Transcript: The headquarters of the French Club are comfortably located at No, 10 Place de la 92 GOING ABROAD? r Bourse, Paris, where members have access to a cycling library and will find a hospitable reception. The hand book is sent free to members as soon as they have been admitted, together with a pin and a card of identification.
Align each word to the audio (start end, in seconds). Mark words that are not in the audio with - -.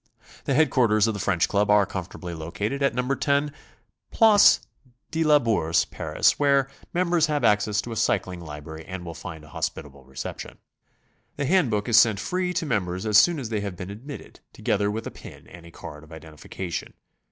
The 0.45 0.55
headquarters 0.55 1.05
of 1.05 1.13
the 1.13 1.19
French 1.19 1.47
Club 1.47 1.69
are 1.69 1.85
comfortably 1.85 2.33
located 2.33 2.81
at 2.81 2.95
No, 2.95 3.03
10 3.13 3.53
Place 4.09 4.59
de 5.11 5.23
la 5.23 5.35
92 5.35 5.35
GOING 5.35 5.35
ABROAD? 5.35 5.35
r 5.35 5.45
Bourse, 5.67 5.85
Paris, 5.85 6.39
where 6.39 6.67
members 6.91 7.27
have 7.27 7.43
access 7.43 7.83
to 7.83 7.91
a 7.91 7.95
cycling 7.95 8.39
library 8.41 8.83
and 8.87 9.05
will 9.05 9.13
find 9.13 9.43
a 9.43 9.49
hospitable 9.49 10.03
reception. 10.03 10.57
The 11.35 11.45
hand 11.45 11.69
book 11.69 11.87
is 11.87 11.99
sent 11.99 12.19
free 12.19 12.51
to 12.51 12.65
members 12.65 13.05
as 13.05 13.19
soon 13.19 13.37
as 13.37 13.49
they 13.49 13.61
have 13.61 13.75
been 13.75 13.91
admitted, 13.91 14.39
together 14.53 14.89
with 14.89 15.05
a 15.05 15.11
pin 15.11 15.45
and 15.45 15.67
a 15.67 15.71
card 15.71 16.03
of 16.03 16.11
identification. 16.11 16.95